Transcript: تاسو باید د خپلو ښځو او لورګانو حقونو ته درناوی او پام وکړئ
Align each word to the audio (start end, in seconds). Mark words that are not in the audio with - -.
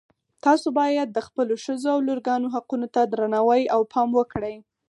تاسو 0.45 0.67
باید 0.79 1.07
د 1.11 1.19
خپلو 1.27 1.53
ښځو 1.63 1.87
او 1.95 1.99
لورګانو 2.07 2.47
حقونو 2.55 2.87
ته 2.95 3.01
درناوی 3.11 3.61
او 3.75 3.81
پام 3.93 4.09
وکړئ 4.15 4.55